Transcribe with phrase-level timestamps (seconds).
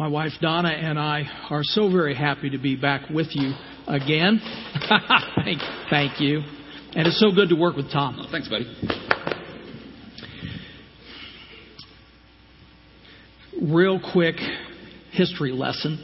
[0.00, 3.52] My wife Donna and I are so very happy to be back with you
[3.86, 4.40] again.
[5.44, 6.40] thank, thank you.
[6.94, 8.16] And it's so good to work with Tom.
[8.18, 8.64] Oh, thanks, buddy.
[13.60, 14.36] Real quick
[15.12, 15.98] history lesson.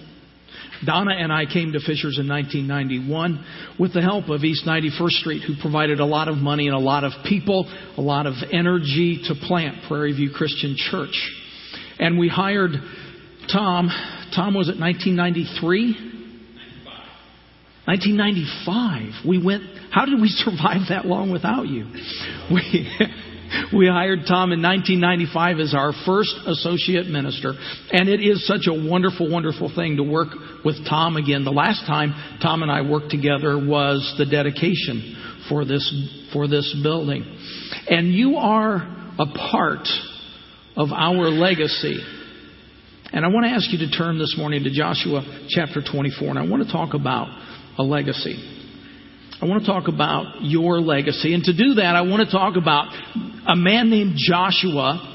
[0.85, 3.47] Donna and I came to Fishers in 1991
[3.81, 6.81] with the help of East 91st Street, who provided a lot of money and a
[6.81, 7.67] lot of people,
[7.97, 11.33] a lot of energy to plant Prairie View Christian Church.
[11.99, 12.73] And we hired
[13.53, 13.89] Tom.
[14.35, 16.17] Tom was it 1993?
[17.87, 19.27] 1995.
[19.27, 21.87] We went, how did we survive that long without you?
[22.51, 22.91] We,
[23.79, 27.55] we hired Tom in 1995 as our first associate minister,
[27.93, 30.29] and it is such a wonderful, wonderful thing to work
[30.65, 31.45] with Tom again.
[31.45, 35.87] The last time Tom and I worked together was the dedication for this,
[36.33, 37.23] for this building.
[37.89, 38.83] And you are
[39.19, 39.87] a part
[40.77, 42.01] of our legacy.
[43.13, 46.39] And I want to ask you to turn this morning to Joshua chapter 24, and
[46.39, 47.29] I want to talk about
[47.79, 48.35] a legacy.
[49.41, 51.33] I want to talk about your legacy.
[51.33, 52.89] And to do that, I want to talk about
[53.47, 55.13] a man named Joshua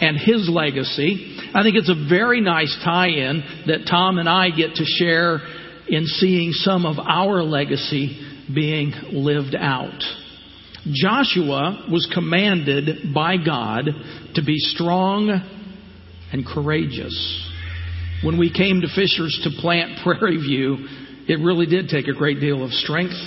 [0.00, 1.36] and his legacy.
[1.52, 5.40] I think it's a very nice tie in that Tom and I get to share
[5.88, 8.16] in seeing some of our legacy
[8.54, 10.00] being lived out.
[10.90, 13.86] Joshua was commanded by God
[14.34, 15.57] to be strong
[16.32, 17.52] and courageous.
[18.22, 20.76] When we came to Fishers to plant Prairie View,
[21.28, 23.18] it really did take a great deal of strength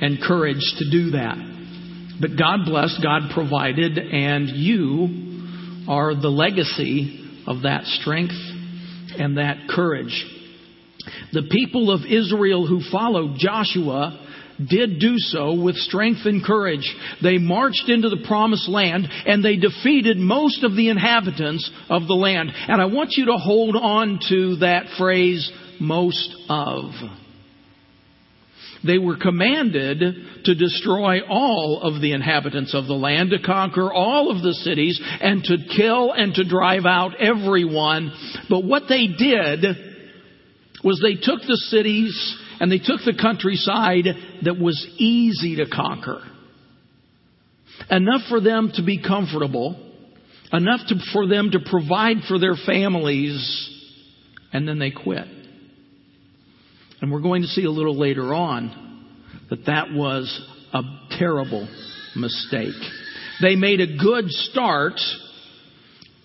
[0.00, 1.36] and courage to do that.
[2.20, 8.34] But God blessed, God provided, and you are the legacy of that strength
[9.18, 10.24] and that courage.
[11.32, 14.26] The people of Israel who followed Joshua
[14.68, 16.94] did do so with strength and courage.
[17.22, 22.14] They marched into the promised land and they defeated most of the inhabitants of the
[22.14, 22.50] land.
[22.68, 26.90] And I want you to hold on to that phrase, most of.
[28.84, 34.30] They were commanded to destroy all of the inhabitants of the land, to conquer all
[34.30, 38.12] of the cities, and to kill and to drive out everyone.
[38.48, 39.64] But what they did
[40.82, 44.04] was they took the cities and they took the countryside
[44.42, 46.20] that was easy to conquer.
[47.90, 49.74] Enough for them to be comfortable,
[50.52, 53.40] enough to, for them to provide for their families,
[54.52, 55.26] and then they quit.
[57.00, 59.06] And we're going to see a little later on
[59.48, 60.28] that that was
[60.74, 60.82] a
[61.18, 61.66] terrible
[62.14, 62.74] mistake.
[63.40, 65.00] They made a good start,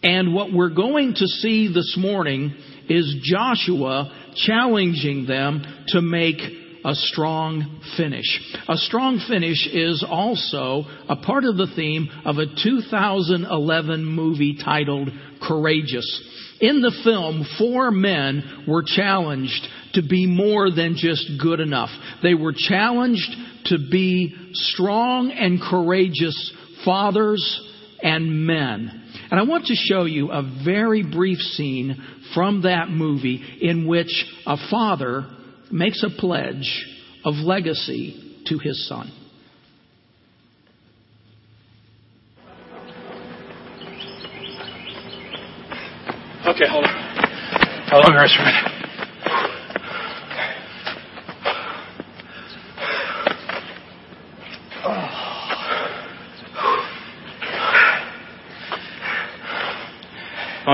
[0.04, 2.54] and what we're going to see this morning
[2.90, 6.38] is Joshua challenging them to make
[6.86, 8.40] a strong finish.
[8.70, 15.10] A strong finish is also a part of the theme of a 2011 movie titled
[15.42, 16.06] Courageous.
[16.62, 21.90] In the film, four men were challenged to be more than just good enough.
[22.22, 23.36] They were challenged
[23.66, 26.54] to be strong and courageous
[26.86, 27.44] fathers
[28.02, 29.05] and men.
[29.32, 32.02] And I want to show you a very brief scene
[32.34, 35.28] from that movie in which a father
[35.72, 36.86] makes a pledge
[37.24, 39.12] of legacy to his son.
[46.48, 46.92] Okay, hold on.
[47.88, 48.75] How long,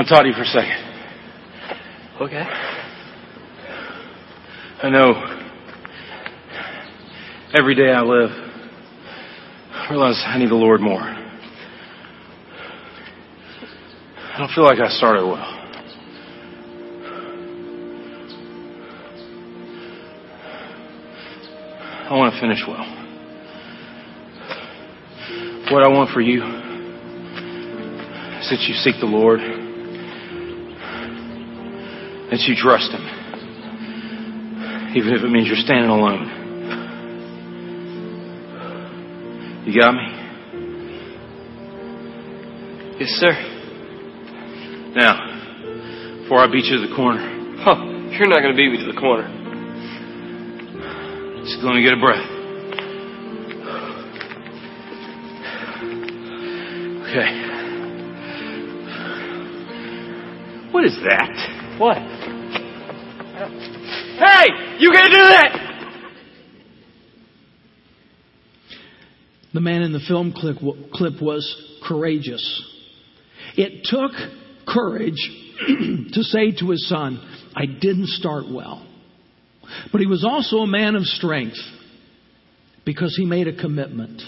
[0.02, 0.82] want to talk to you for a second.
[2.22, 2.44] Okay.
[4.82, 5.14] I know
[7.54, 8.32] every day I live,
[9.72, 11.02] I realize I need the Lord more.
[11.04, 11.18] I
[14.40, 15.58] don't feel like I started well.
[22.10, 22.88] I want to finish well.
[25.72, 26.42] What I want for you
[28.40, 29.61] is that you seek the Lord,
[32.32, 33.04] that you trust Him,
[34.96, 36.40] even if it means you're standing alone.
[39.66, 40.08] You got me?
[43.00, 43.34] Yes, sir.
[44.96, 45.14] Now,
[46.24, 47.22] before I beat you to the corner,
[47.64, 47.78] Oh,
[48.12, 49.28] you're not going to beat me to the corner.
[51.46, 52.26] just let me get a breath.
[57.12, 57.30] Okay.
[60.72, 61.78] What is that?
[61.78, 61.98] What?
[63.52, 64.78] Hey!
[64.80, 65.72] You gonna do that?
[69.54, 72.64] The man in the film clip was courageous.
[73.58, 74.12] It took
[74.66, 75.30] courage
[76.14, 77.20] to say to his son,
[77.54, 78.88] I didn't start well.
[79.92, 81.60] But he was also a man of strength
[82.86, 84.22] because he made a commitment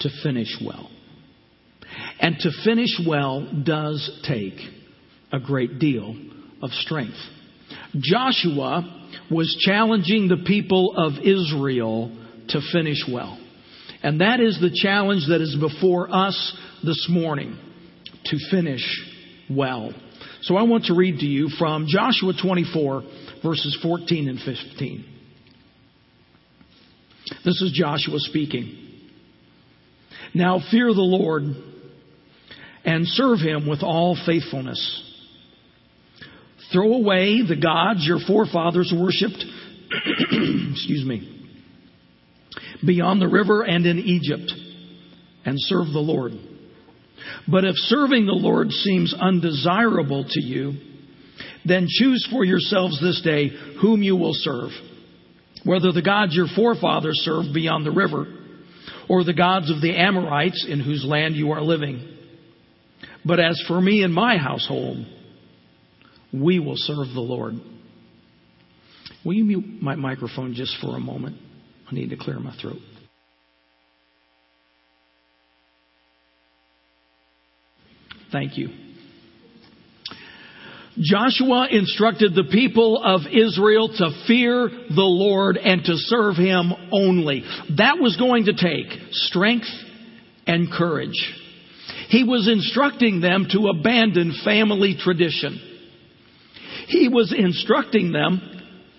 [0.00, 0.90] to finish well.
[2.20, 4.58] And to finish well does take
[5.32, 6.16] a great deal
[6.62, 7.18] of strength.
[7.98, 12.16] Joshua was challenging the people of Israel
[12.48, 13.38] to finish well.
[14.02, 17.58] And that is the challenge that is before us this morning
[18.24, 18.82] to finish
[19.50, 19.92] well.
[20.42, 23.02] So I want to read to you from Joshua 24,
[23.42, 25.04] verses 14 and 15.
[27.44, 28.76] This is Joshua speaking.
[30.34, 31.42] Now fear the Lord
[32.84, 35.09] and serve him with all faithfulness.
[36.72, 39.44] Throw away the gods your forefathers worshipped,
[40.72, 41.48] excuse me,
[42.86, 44.52] beyond the river and in Egypt,
[45.44, 46.32] and serve the Lord.
[47.48, 50.74] But if serving the Lord seems undesirable to you,
[51.64, 53.48] then choose for yourselves this day
[53.80, 54.70] whom you will serve,
[55.64, 58.26] whether the gods your forefathers served beyond the river,
[59.08, 62.16] or the gods of the Amorites in whose land you are living.
[63.24, 65.04] But as for me and my household,
[66.32, 67.54] we will serve the Lord.
[69.24, 71.36] Will you mute my microphone just for a moment?
[71.90, 72.78] I need to clear my throat.
[78.32, 78.68] Thank you.
[80.98, 87.42] Joshua instructed the people of Israel to fear the Lord and to serve Him only.
[87.76, 89.68] That was going to take strength
[90.46, 91.34] and courage.
[92.08, 95.69] He was instructing them to abandon family tradition.
[96.90, 98.40] He was instructing them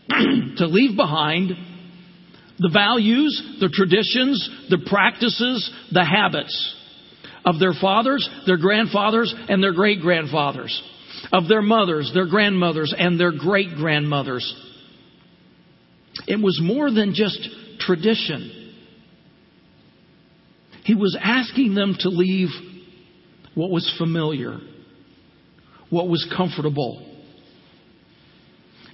[0.58, 1.52] to leave behind
[2.58, 6.76] the values, the traditions, the practices, the habits
[7.44, 10.82] of their fathers, their grandfathers, and their great grandfathers,
[11.34, 14.56] of their mothers, their grandmothers, and their great grandmothers.
[16.28, 17.46] It was more than just
[17.80, 18.74] tradition.
[20.86, 22.50] He was asking them to leave
[23.54, 24.60] what was familiar,
[25.90, 27.11] what was comfortable.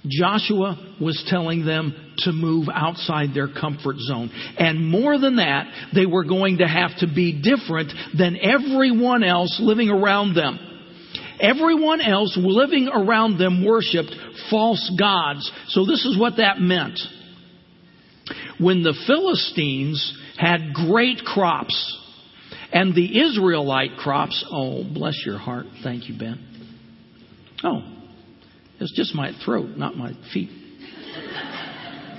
[0.08, 4.30] Joshua was telling them to move outside their comfort zone.
[4.58, 9.58] And more than that, they were going to have to be different than everyone else
[9.62, 10.58] living around them.
[11.40, 14.14] Everyone else living around them worshiped
[14.50, 15.50] false gods.
[15.68, 16.98] So this is what that meant.
[18.58, 21.96] When the Philistines had great crops,
[22.72, 25.66] and the Israelite crops, oh, bless your heart.
[25.82, 26.38] Thank you, Ben.
[27.64, 27.82] Oh,
[28.80, 30.50] it's just my throat, not my feet.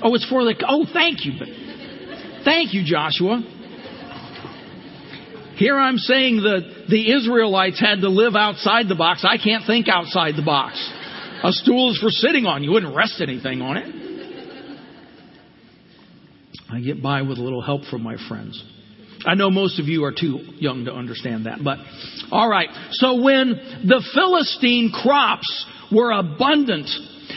[0.01, 1.33] Oh, it's for the, oh, thank you.
[2.43, 3.41] Thank you, Joshua.
[5.55, 9.25] Here I'm saying that the Israelites had to live outside the box.
[9.27, 10.75] I can't think outside the box.
[11.43, 12.63] A stool is for sitting on.
[12.63, 13.95] You wouldn't rest anything on it.
[16.71, 18.63] I get by with a little help from my friends.
[19.25, 21.79] I know most of you are too young to understand that, but
[22.31, 22.69] alright.
[22.91, 23.49] So when
[23.85, 26.89] the Philistine crops were abundant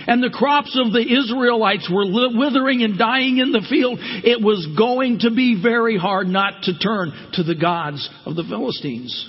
[0.06, 4.66] and the crops of the Israelites were withering and dying in the field, it was
[4.76, 9.28] going to be very hard not to turn to the gods of the Philistines.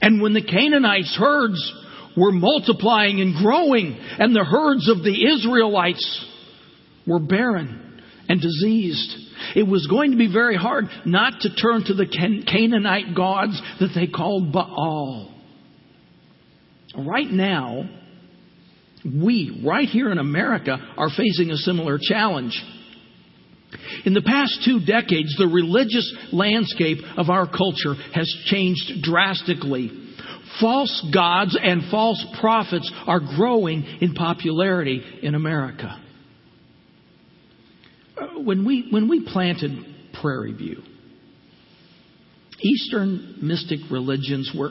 [0.00, 1.74] And when the Canaanites' herds
[2.16, 6.26] were multiplying and growing, and the herds of the Israelites
[7.06, 11.94] were barren and diseased, it was going to be very hard not to turn to
[11.94, 15.34] the Canaanite gods that they called Baal.
[16.96, 17.88] Right now,
[19.04, 22.60] we, right here in America, are facing a similar challenge.
[24.04, 29.90] In the past two decades, the religious landscape of our culture has changed drastically.
[30.60, 36.00] False gods and false prophets are growing in popularity in America.
[38.44, 39.72] When we, when we planted
[40.20, 40.82] Prairie View,
[42.60, 44.70] Eastern mystic religions were,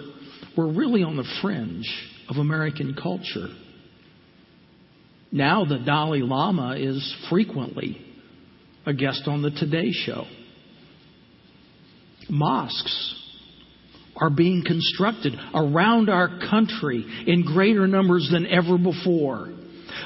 [0.55, 1.89] were really on the fringe
[2.29, 3.47] of American culture.
[5.31, 8.03] Now the Dalai Lama is frequently
[8.85, 10.25] a guest on the Today Show.
[12.29, 13.15] Mosques
[14.15, 19.49] are being constructed around our country in greater numbers than ever before.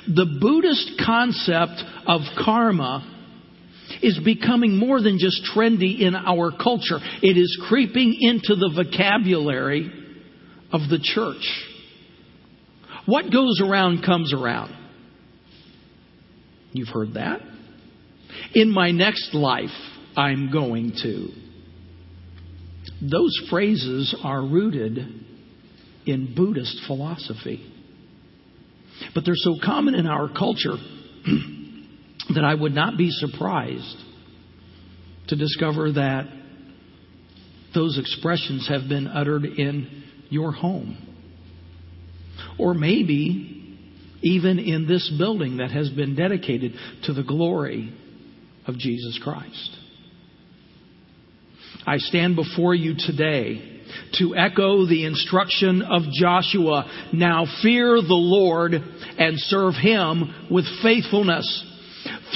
[0.08, 3.13] The Buddhist concept of karma
[4.04, 7.00] is becoming more than just trendy in our culture.
[7.22, 9.92] It is creeping into the vocabulary
[10.72, 11.48] of the church.
[13.06, 14.76] What goes around comes around.
[16.72, 17.42] You've heard that.
[18.54, 19.70] In my next life,
[20.16, 21.30] I'm going to.
[23.02, 24.98] Those phrases are rooted
[26.06, 27.70] in Buddhist philosophy.
[29.14, 30.78] But they're so common in our culture
[32.34, 33.98] that I would not be surprised
[35.28, 36.26] to discover that
[37.74, 40.98] those expressions have been uttered in your home.
[42.60, 43.78] Or maybe
[44.22, 47.94] even in this building that has been dedicated to the glory
[48.66, 49.78] of Jesus Christ.
[51.86, 53.82] I stand before you today
[54.14, 57.10] to echo the instruction of Joshua.
[57.12, 61.72] Now fear the Lord and serve Him with faithfulness.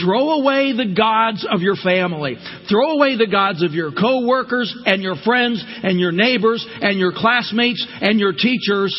[0.03, 2.37] Throw away the gods of your family.
[2.69, 7.13] Throw away the gods of your coworkers and your friends and your neighbors and your
[7.15, 8.93] classmates and your teachers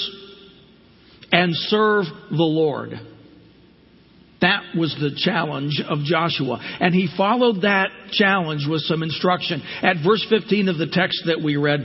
[1.30, 2.90] and serve the Lord.
[4.40, 6.60] That was the challenge of Joshua.
[6.80, 9.62] And he followed that challenge with some instruction.
[9.82, 11.80] At verse 15 of the text that we read,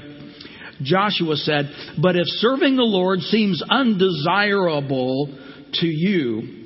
[0.84, 5.36] Joshua said, But if serving the Lord seems undesirable
[5.74, 6.63] to you,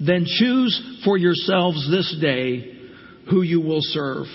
[0.00, 2.78] then choose for yourselves this day
[3.30, 4.26] who you will serve.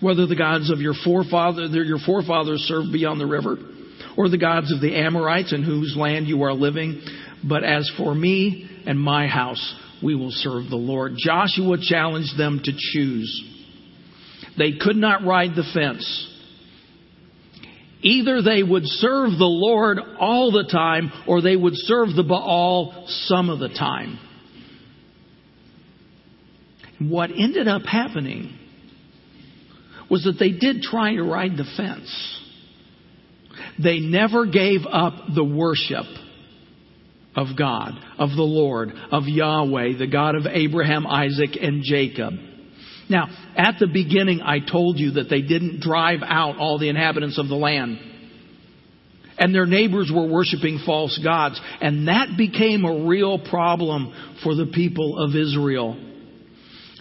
[0.00, 3.56] Whether the gods of your forefathers, your forefathers served beyond the river,
[4.16, 7.02] or the gods of the Amorites in whose land you are living.
[7.42, 11.14] But as for me and my house, we will serve the Lord.
[11.16, 13.44] Joshua challenged them to choose.
[14.56, 16.26] They could not ride the fence.
[18.00, 23.06] Either they would serve the Lord all the time or they would serve the Baal
[23.08, 24.18] some of the time.
[26.98, 28.58] What ended up happening
[30.10, 32.38] was that they did try to ride the fence.
[33.82, 36.06] They never gave up the worship
[37.36, 42.34] of God, of the Lord, of Yahweh, the God of Abraham, Isaac, and Jacob.
[43.08, 47.38] Now, at the beginning, I told you that they didn't drive out all the inhabitants
[47.38, 47.98] of the land.
[49.38, 51.60] And their neighbors were worshiping false gods.
[51.80, 54.12] And that became a real problem
[54.42, 56.07] for the people of Israel.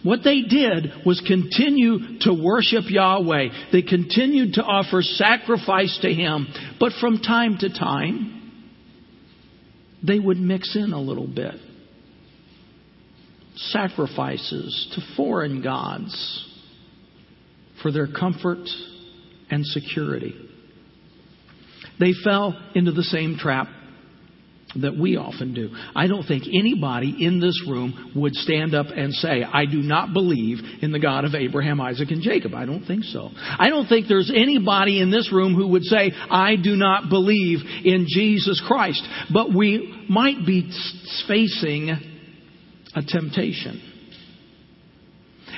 [0.07, 3.47] What they did was continue to worship Yahweh.
[3.73, 6.47] They continued to offer sacrifice to Him.
[6.79, 8.53] But from time to time,
[10.01, 11.55] they would mix in a little bit.
[13.57, 16.45] Sacrifices to foreign gods
[17.81, 18.65] for their comfort
[19.51, 20.35] and security.
[21.99, 23.67] They fell into the same trap
[24.81, 25.69] that we often do.
[25.95, 30.13] I don't think anybody in this room would stand up and say, I do not
[30.13, 32.53] believe in the God of Abraham, Isaac, and Jacob.
[32.53, 33.29] I don't think so.
[33.35, 37.59] I don't think there's anybody in this room who would say, I do not believe
[37.83, 39.03] in Jesus Christ.
[39.31, 40.71] But we might be
[41.27, 41.89] facing
[42.95, 43.81] a temptation.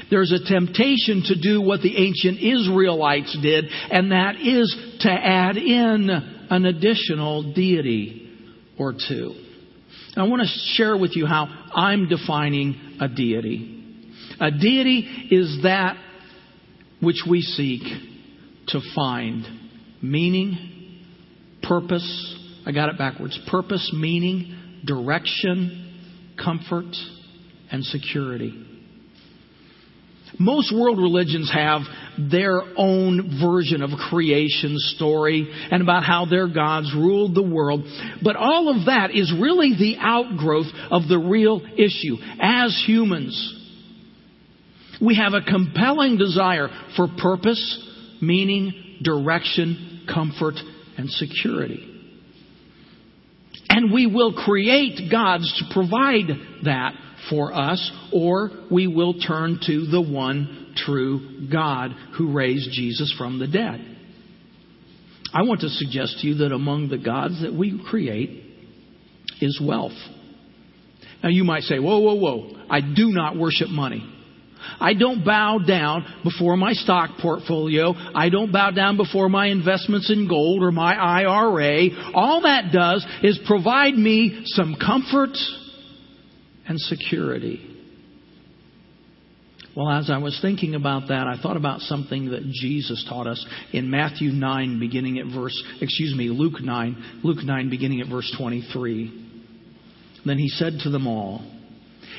[0.09, 5.55] There's a temptation to do what the ancient Israelites did, and that is to add
[5.57, 6.09] in
[6.49, 8.18] an additional deity
[8.79, 9.35] or two.
[10.15, 13.75] I want to share with you how I'm defining a deity.
[14.39, 15.97] A deity is that
[17.01, 17.81] which we seek
[18.67, 19.45] to find
[20.01, 21.03] meaning,
[21.63, 22.35] purpose.
[22.65, 23.39] I got it backwards.
[23.49, 26.95] Purpose, meaning, direction, comfort,
[27.71, 28.65] and security.
[30.37, 31.81] Most world religions have
[32.31, 37.83] their own version of creation story and about how their gods ruled the world.
[38.21, 42.17] But all of that is really the outgrowth of the real issue.
[42.41, 43.55] As humans,
[45.01, 50.55] we have a compelling desire for purpose, meaning, direction, comfort,
[50.97, 51.85] and security.
[53.69, 56.27] And we will create gods to provide
[56.63, 56.93] that
[57.29, 63.39] for us, or we will turn to the one true God who raised Jesus from
[63.39, 63.97] the dead.
[65.33, 68.43] I want to suggest to you that among the gods that we create
[69.41, 69.97] is wealth.
[71.21, 74.07] Now you might say, whoa, whoa, whoa, I do not worship money.
[74.79, 77.93] I don't bow down before my stock portfolio.
[77.93, 82.13] I don't bow down before my investments in gold or my IRA.
[82.13, 85.35] All that does is provide me some comfort
[86.69, 87.75] and security.
[89.75, 93.43] Well, as I was thinking about that, I thought about something that Jesus taught us
[93.73, 98.31] in Matthew 9, beginning at verse, excuse me, Luke 9, Luke 9, beginning at verse
[98.37, 99.25] 23.
[100.25, 101.41] Then he said to them all,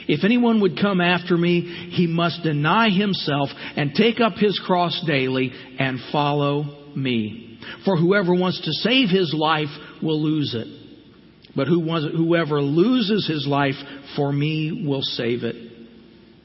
[0.08, 5.00] If anyone would come after me, he must deny himself and take up his cross
[5.06, 7.58] daily and follow me.
[7.84, 9.68] For whoever wants to save his life
[10.02, 10.79] will lose it.
[11.56, 13.74] But whoever loses his life
[14.16, 15.56] for me will save it.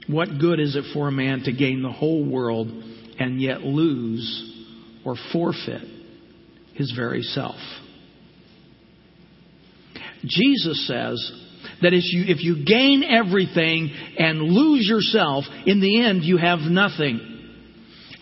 [0.07, 2.67] What good is it for a man to gain the whole world
[3.19, 4.53] and yet lose
[5.05, 5.83] or forfeit
[6.74, 7.55] his very self.
[10.25, 11.31] Jesus says
[11.81, 16.59] that if you, if you gain everything and lose yourself, in the end you have
[16.59, 17.19] nothing.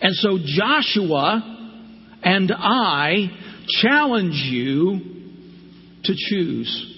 [0.00, 1.50] And so Joshua
[2.22, 3.30] and I
[3.82, 5.13] challenge you
[6.04, 6.90] to choose.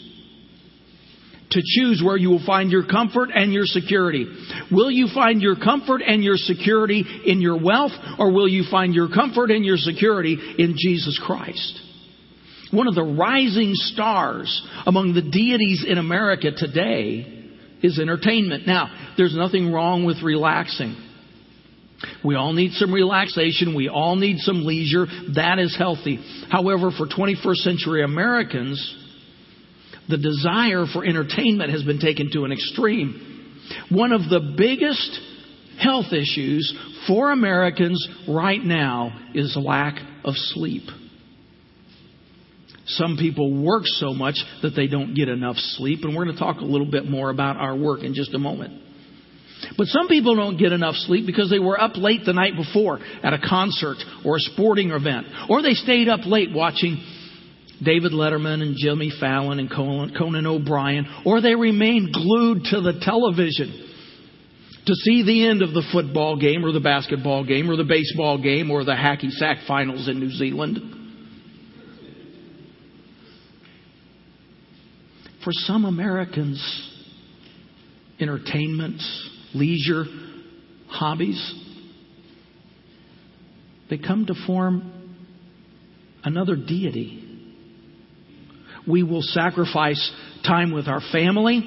[1.50, 4.26] To choose where you will find your comfort and your security.
[4.70, 8.94] Will you find your comfort and your security in your wealth, or will you find
[8.94, 11.80] your comfort and your security in Jesus Christ?
[12.72, 18.66] One of the rising stars among the deities in America today is entertainment.
[18.66, 20.96] Now, there's nothing wrong with relaxing.
[22.24, 23.74] We all need some relaxation.
[23.74, 25.06] We all need some leisure.
[25.34, 26.18] That is healthy.
[26.50, 28.96] However, for 21st century Americans,
[30.08, 33.62] the desire for entertainment has been taken to an extreme.
[33.90, 35.20] One of the biggest
[35.80, 36.72] health issues
[37.06, 40.84] for Americans right now is lack of sleep.
[42.86, 46.40] Some people work so much that they don't get enough sleep, and we're going to
[46.40, 48.85] talk a little bit more about our work in just a moment.
[49.76, 52.98] But some people don't get enough sleep because they were up late the night before
[53.22, 57.02] at a concert or a sporting event, or they stayed up late watching
[57.84, 63.82] David Letterman and Jimmy Fallon and Conan O'Brien, or they remained glued to the television
[64.86, 68.40] to see the end of the football game or the basketball game or the baseball
[68.40, 70.78] game or the hacky sack finals in New Zealand.
[75.44, 76.60] For some Americans,
[78.18, 79.00] entertainment,
[79.56, 80.04] leisure,
[80.88, 81.54] hobbies,
[83.88, 84.92] they come to form
[86.24, 87.22] another deity.
[88.86, 90.12] We will sacrifice
[90.44, 91.62] time with our family.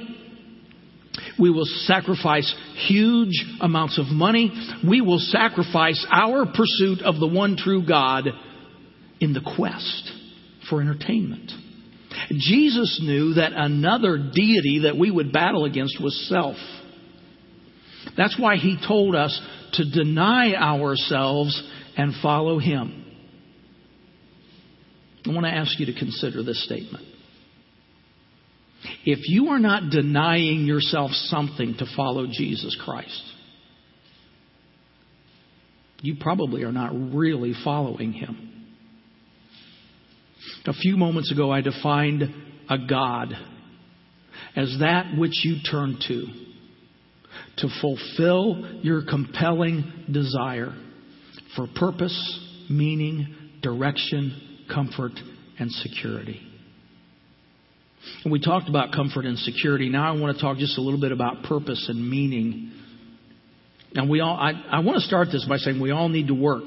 [1.38, 2.54] We will sacrifice
[2.88, 4.52] huge amounts of money.
[4.88, 8.26] We will sacrifice our pursuit of the one true God
[9.20, 10.12] in the quest
[10.70, 11.52] for entertainment.
[12.38, 16.58] Jesus knew that another deity that we would battle against was self.
[18.20, 19.40] That's why he told us
[19.76, 21.64] to deny ourselves
[21.96, 23.06] and follow him.
[25.26, 27.06] I want to ask you to consider this statement.
[29.06, 33.24] If you are not denying yourself something to follow Jesus Christ,
[36.02, 38.66] you probably are not really following him.
[40.66, 42.24] A few moments ago, I defined
[42.70, 43.34] a God
[44.58, 46.49] as that which you turn to
[47.60, 50.74] to fulfill your compelling desire
[51.56, 55.12] for purpose, meaning, direction, comfort,
[55.58, 56.40] and security.
[58.24, 59.90] And we talked about comfort and security.
[59.90, 62.72] Now I want to talk just a little bit about purpose and meaning.
[63.94, 66.36] And we all, I, I want to start this by saying we all need to
[66.36, 66.66] work.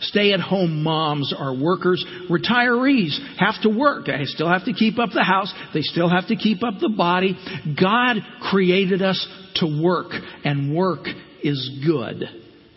[0.00, 2.04] Stay at home moms are workers.
[2.30, 4.06] Retirees have to work.
[4.06, 5.52] They still have to keep up the house.
[5.72, 7.36] They still have to keep up the body.
[7.80, 8.16] God
[8.50, 10.12] created us to work,
[10.44, 11.06] and work
[11.42, 12.24] is good.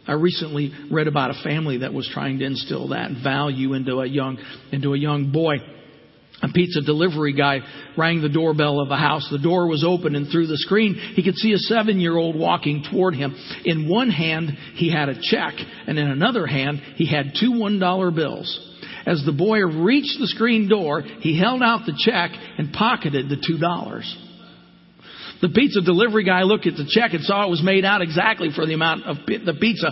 [0.08, 4.08] I recently read about a family that was trying to instill that value into a
[4.08, 4.38] young,
[4.72, 5.58] into a young boy.
[6.42, 7.60] A pizza delivery guy
[7.98, 9.28] rang the doorbell of a house.
[9.30, 12.38] The door was open and through the screen he could see a seven year old
[12.38, 13.36] walking toward him.
[13.66, 15.54] In one hand he had a check
[15.88, 18.68] and in another hand he had two one dollar bills.
[19.06, 23.44] As the boy reached the screen door, he held out the check and pocketed the
[23.46, 24.18] two dollars.
[25.42, 28.50] The pizza delivery guy looked at the check and saw it was made out exactly
[28.54, 29.90] for the amount of the pizza.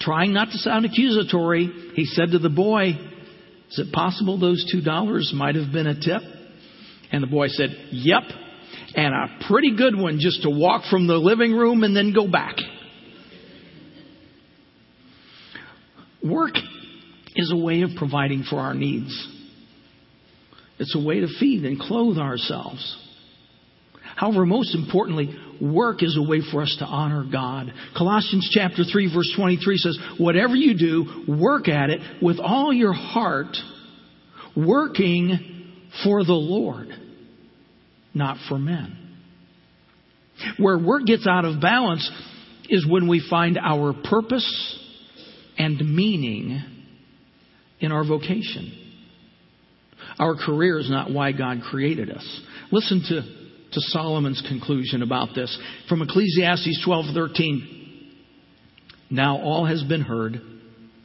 [0.00, 2.92] Trying not to sound accusatory, he said to the boy,
[3.70, 6.22] is it possible those two dollars might have been a tip?
[7.12, 8.22] And the boy said, Yep.
[8.94, 12.30] And a pretty good one just to walk from the living room and then go
[12.30, 12.56] back.
[16.22, 16.54] Work
[17.34, 19.32] is a way of providing for our needs.
[20.78, 22.98] It's a way to feed and clothe ourselves.
[24.16, 27.72] However, most importantly, work is a way for us to honor God.
[27.96, 32.92] Colossians chapter 3 verse 23 says, whatever you do, work at it with all your
[32.92, 33.56] heart,
[34.56, 35.72] working
[36.04, 36.88] for the Lord,
[38.14, 38.96] not for men.
[40.58, 42.10] Where work gets out of balance
[42.68, 44.78] is when we find our purpose
[45.58, 46.62] and meaning
[47.80, 48.82] in our vocation.
[50.18, 52.40] Our career is not why God created us.
[52.72, 53.45] Listen to
[53.76, 55.56] to Solomon's conclusion about this.
[55.86, 57.62] From Ecclesiastes 12:13.
[59.10, 60.40] Now all has been heard.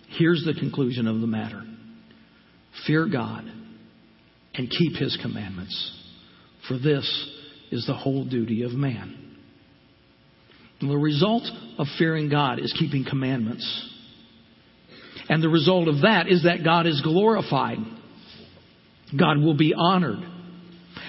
[0.07, 1.63] Here's the conclusion of the matter.
[2.87, 3.43] Fear God
[4.55, 5.91] and keep his commandments,
[6.67, 7.05] for this
[7.71, 9.17] is the whole duty of man.
[10.79, 11.43] And the result
[11.77, 13.65] of fearing God is keeping commandments.
[15.27, 17.79] And the result of that is that God is glorified.
[19.17, 20.23] God will be honored.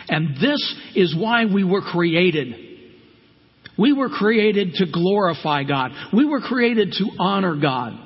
[0.08, 2.54] And this is why we were created.
[3.78, 5.92] We were created to glorify God.
[6.12, 7.98] We were created to honor God.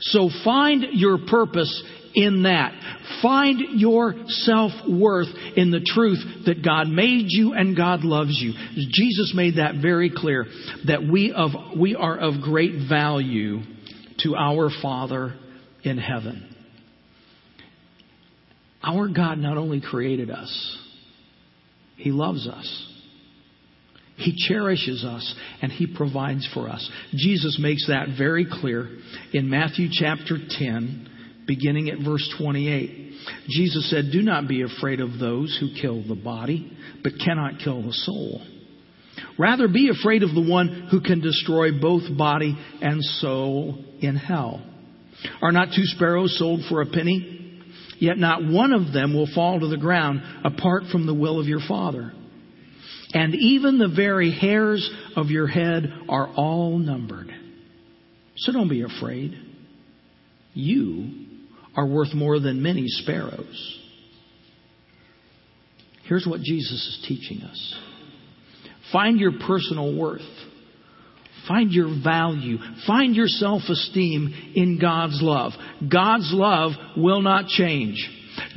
[0.00, 1.82] So find your purpose
[2.14, 2.72] in that.
[3.22, 8.52] Find your self worth in the truth that God made you and God loves you.
[8.90, 10.46] Jesus made that very clear
[10.86, 13.60] that we of we are of great value
[14.20, 15.34] to our Father
[15.82, 16.48] in heaven.
[18.82, 20.78] Our God not only created us,
[21.96, 22.88] He loves us.
[24.16, 26.88] He cherishes us and He provides for us.
[27.14, 28.88] Jesus makes that very clear
[29.32, 31.08] in Matthew chapter 10,
[31.46, 33.12] beginning at verse 28.
[33.48, 37.82] Jesus said, Do not be afraid of those who kill the body, but cannot kill
[37.82, 38.42] the soul.
[39.38, 44.62] Rather, be afraid of the one who can destroy both body and soul in hell.
[45.40, 47.41] Are not two sparrows sold for a penny?
[48.02, 51.46] Yet not one of them will fall to the ground apart from the will of
[51.46, 52.12] your Father.
[53.14, 57.32] And even the very hairs of your head are all numbered.
[58.38, 59.34] So don't be afraid.
[60.52, 61.12] You
[61.76, 63.80] are worth more than many sparrows.
[66.02, 67.76] Here's what Jesus is teaching us
[68.90, 70.20] find your personal worth,
[71.46, 75.52] find your value, find your self esteem in God's love.
[75.90, 78.08] God's love will not change,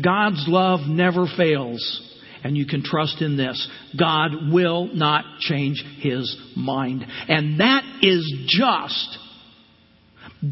[0.04, 2.02] God's love never fails.
[2.44, 3.68] And you can trust in this.
[4.00, 7.04] God will not change his mind.
[7.28, 9.18] And that is just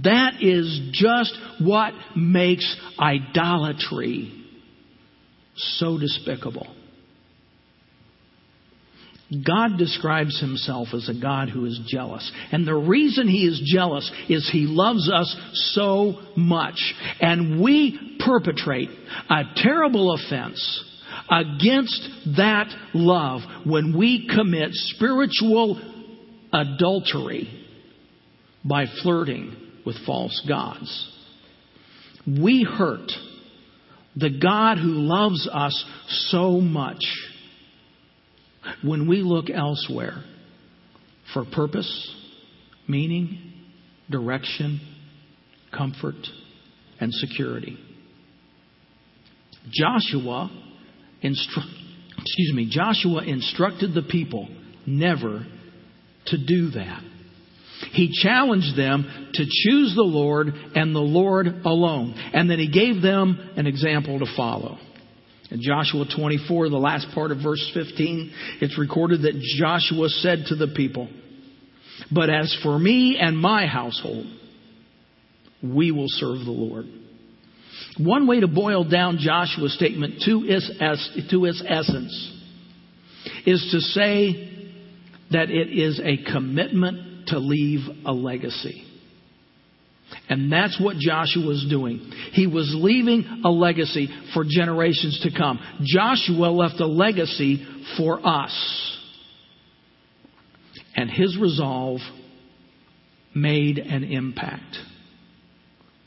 [0.02, 4.32] that is just what makes idolatry
[5.56, 6.68] so despicable.
[9.46, 12.30] God describes himself as a God who is jealous.
[12.52, 15.36] And the reason he is jealous is he loves us
[15.74, 16.94] so much.
[17.20, 18.90] And we perpetrate
[19.30, 20.90] a terrible offense
[21.30, 25.82] against that love when we commit spiritual
[26.52, 27.66] adultery
[28.64, 31.10] by flirting with false gods.
[32.26, 33.12] We hurt
[34.16, 35.86] the God who loves us
[36.30, 37.04] so much
[38.84, 40.24] when we look elsewhere
[41.34, 42.16] for purpose,
[42.88, 43.54] meaning,
[44.10, 44.80] direction,
[45.76, 46.16] comfort,
[47.00, 47.78] and security.
[49.72, 50.52] Joshua
[51.24, 51.84] instru-
[52.18, 54.48] excuse me, Joshua instructed the people
[54.86, 55.46] never
[56.28, 57.02] to do that.
[57.92, 62.14] He challenged them to choose the Lord and the Lord alone.
[62.34, 64.78] And then he gave them an example to follow.
[65.54, 70.56] In Joshua 24, the last part of verse 15, it's recorded that Joshua said to
[70.56, 71.08] the people,
[72.12, 74.26] But as for me and my household,
[75.62, 76.86] we will serve the Lord.
[78.00, 82.42] One way to boil down Joshua's statement to its, to its essence
[83.46, 84.76] is to say
[85.30, 88.88] that it is a commitment to leave a legacy.
[90.30, 92.00] And that's what Joshua was doing.
[92.32, 95.60] He was leaving a legacy for generations to come.
[95.84, 97.66] Joshua left a legacy
[97.98, 99.00] for us.
[100.96, 102.00] And his resolve
[103.36, 104.78] made an impact.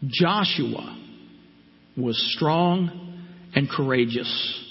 [0.07, 0.97] Joshua
[1.97, 3.23] was strong
[3.55, 4.63] and courageous.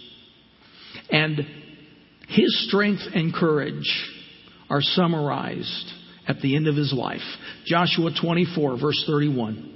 [1.10, 1.39] And
[2.28, 4.12] his strength and courage
[4.69, 5.91] are summarized
[6.27, 7.21] at the end of his life.
[7.65, 9.71] Joshua 24, verse 31.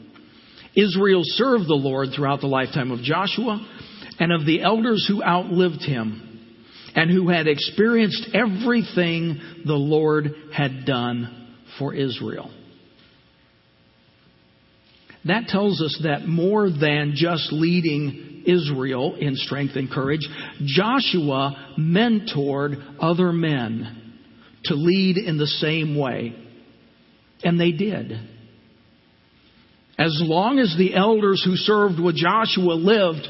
[0.75, 3.65] Israel served the Lord throughout the lifetime of Joshua
[4.19, 6.25] and of the elders who outlived him
[6.95, 12.51] and who had experienced everything the Lord had done for Israel.
[15.25, 20.27] That tells us that more than just leading Israel in strength and courage,
[20.63, 23.98] Joshua mentored other men
[24.65, 26.35] to lead in the same way.
[27.43, 28.11] And they did.
[29.97, 33.27] As long as the elders who served with Joshua lived,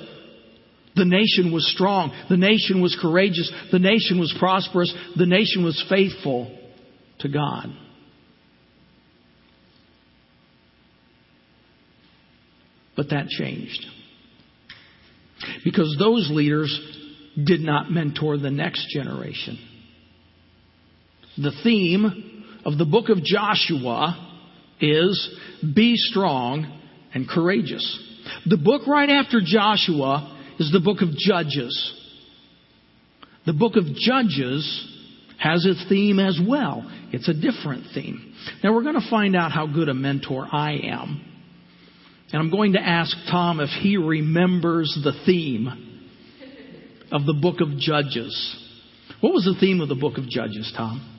[0.96, 2.12] the nation was strong.
[2.30, 3.52] The nation was courageous.
[3.72, 4.94] The nation was prosperous.
[5.18, 6.56] The nation was faithful
[7.20, 7.68] to God.
[12.96, 13.86] But that changed.
[15.64, 16.78] Because those leaders
[17.42, 19.58] did not mentor the next generation.
[21.38, 24.28] The theme of the book of Joshua
[24.82, 25.36] is
[25.76, 26.82] be strong
[27.14, 28.00] and courageous.
[28.46, 31.94] The book right after Joshua is the book of Judges.
[33.46, 34.96] The book of Judges
[35.40, 36.90] has its theme as well.
[37.12, 38.34] It's a different theme.
[38.64, 41.22] Now we're going to find out how good a mentor I am
[42.32, 45.68] And I'm going to ask Tom if he remembers the theme
[47.12, 48.56] of the book of Judges.
[49.22, 51.19] What was the theme of the book of Judges, Tom?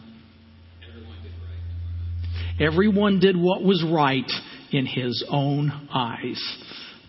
[2.61, 4.31] Everyone did what was right
[4.71, 6.41] in his own eyes.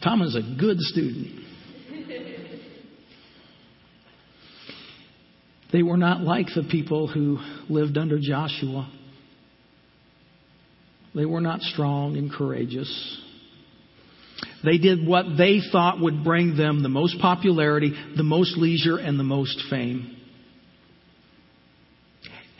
[0.02, 1.42] Tom is a good student.
[5.74, 7.38] They were not like the people who
[7.70, 8.92] lived under Joshua.
[11.14, 13.22] They were not strong and courageous.
[14.64, 19.20] They did what they thought would bring them the most popularity, the most leisure, and
[19.20, 20.18] the most fame.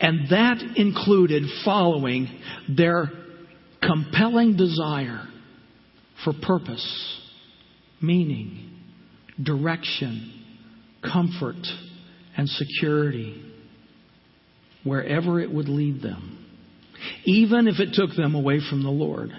[0.02, 2.28] And that included following
[2.68, 3.04] their
[3.80, 5.22] compelling desire
[6.24, 7.20] for purpose,
[8.00, 8.80] meaning,
[9.40, 10.32] direction,
[11.02, 11.64] comfort,
[12.36, 13.42] and security
[14.82, 16.44] wherever it would lead them,
[17.24, 19.30] even if it took them away from the Lord.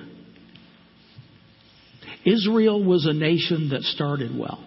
[2.25, 4.63] Israel was a nation that started well,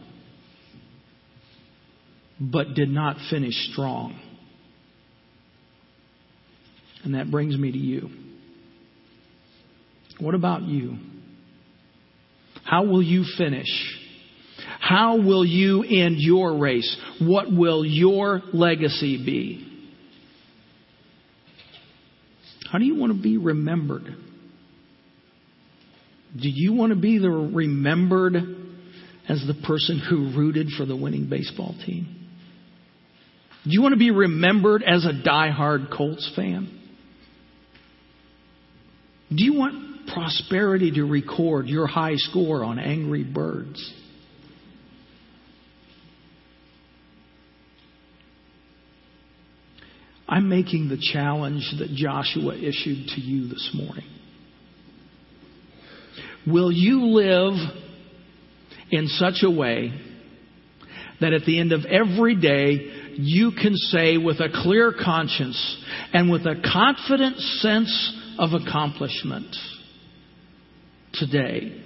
[2.39, 4.21] but did not finish strong.
[7.07, 8.11] And that brings me to you.
[10.19, 10.97] What about you?
[12.65, 13.69] How will you finish?
[14.81, 16.97] How will you end your race?
[17.21, 19.73] What will your legacy be?
[22.73, 24.03] How do you want to be remembered?
[26.35, 28.35] Do you want to be the remembered
[29.29, 32.27] as the person who rooted for the winning baseball team?
[33.63, 36.76] Do you want to be remembered as a die-hard Colts fan?
[39.35, 43.95] Do you want prosperity to record your high score on Angry Birds?
[50.29, 54.05] I'm making the challenge that Joshua issued to you this morning.
[56.47, 57.55] Will you live
[58.91, 59.93] in such a way
[61.21, 66.31] that at the end of every day you can say with a clear conscience and
[66.31, 69.55] with a confident sense of accomplishment,
[71.15, 71.83] today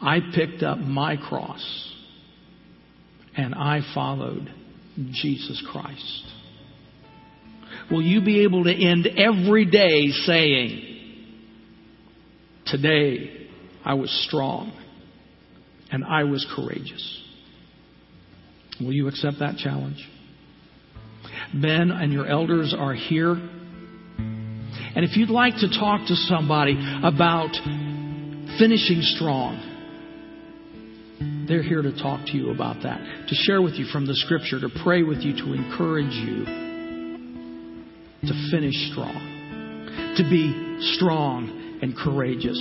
[0.00, 1.94] I picked up my cross
[3.36, 4.52] and I followed
[5.12, 6.24] Jesus Christ.
[7.90, 10.92] Will you be able to end every day saying,
[12.66, 13.48] Today
[13.84, 14.72] I was strong
[15.90, 17.22] and I was courageous?
[18.80, 20.04] Will you accept that challenge?
[21.54, 23.36] Ben and your elders are here.
[24.96, 26.72] And if you'd like to talk to somebody
[27.04, 27.52] about
[28.58, 29.60] finishing strong,
[31.46, 34.58] they're here to talk to you about that, to share with you from the scripture,
[34.58, 36.46] to pray with you, to encourage you
[38.22, 42.58] to finish strong, to be strong and courageous.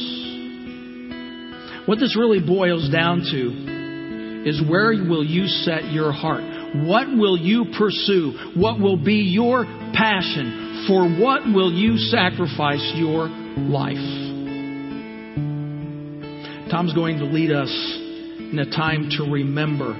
[1.87, 6.54] What this really boils down to is where will you set your heart?
[6.83, 8.51] What will you pursue?
[8.55, 10.85] What will be your passion?
[10.87, 14.25] For what will you sacrifice your life?
[16.69, 17.69] Tom's going to lead us
[18.51, 19.93] in a time to remember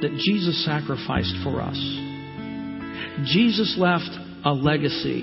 [0.00, 1.78] that Jesus sacrificed for us.
[3.26, 4.10] Jesus left
[4.44, 5.22] a legacy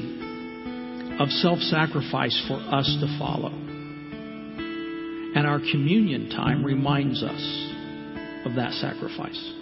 [1.20, 3.52] of self sacrifice for us to follow.
[5.36, 7.70] And our communion time reminds us
[8.46, 9.59] of that sacrifice.